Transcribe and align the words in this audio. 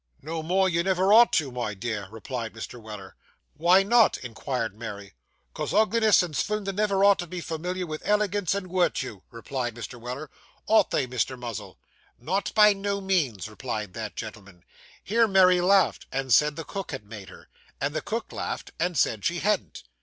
'No 0.23 0.41
more 0.41 0.67
you 0.67 0.81
never 0.81 1.13
ought 1.13 1.31
to, 1.33 1.51
my 1.51 1.75
dear,' 1.75 2.07
replied 2.09 2.53
Mr. 2.55 2.81
Weller. 2.81 3.15
'Why 3.53 3.83
not?' 3.83 4.17
inquired 4.17 4.73
Mary. 4.75 5.13
''Cos 5.53 5.73
ugliness 5.75 6.23
and 6.23 6.33
svindlin' 6.35 6.73
never 6.75 7.05
ought 7.05 7.19
to 7.19 7.27
be 7.27 7.39
formiliar 7.39 7.85
with 7.87 8.01
elegance 8.03 8.55
and 8.55 8.65
wirtew,' 8.65 9.21
replied 9.29 9.75
Mr. 9.75 10.01
Weller. 10.01 10.31
'Ought 10.65 10.89
they, 10.89 11.05
Mr. 11.05 11.37
Muzzle?' 11.37 11.77
'Not 12.17 12.51
by 12.55 12.73
no 12.73 12.99
means,' 12.99 13.47
replied 13.47 13.93
that 13.93 14.15
gentleman. 14.15 14.65
Here 15.03 15.27
Mary 15.27 15.61
laughed, 15.61 16.07
and 16.11 16.33
said 16.33 16.55
the 16.55 16.63
cook 16.63 16.89
had 16.91 17.05
made 17.05 17.29
her; 17.29 17.47
and 17.79 17.93
the 17.93 18.01
cook 18.01 18.31
laughed, 18.31 18.71
and 18.79 18.97
said 18.97 19.23
she 19.23 19.37
hadn't. 19.37 19.83